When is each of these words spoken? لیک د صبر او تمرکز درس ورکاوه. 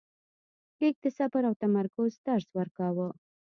لیک 0.79 0.95
د 1.03 1.05
صبر 1.17 1.41
او 1.49 1.53
تمرکز 1.63 2.11
درس 2.27 2.47
ورکاوه. 2.59 3.09